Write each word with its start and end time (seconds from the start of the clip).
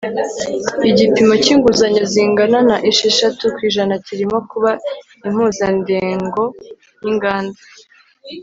igipimo 0.89 1.33
cyinguzanyo 1.43 2.03
zingana 2.13 2.57
na 2.69 2.77
esheshatu 2.89 3.43
ku 3.55 3.59
ijana 3.67 3.93
kirimo 4.05 4.37
kuba 4.51 4.71
impuzandengo 5.27 6.43
yinganda 7.03 7.59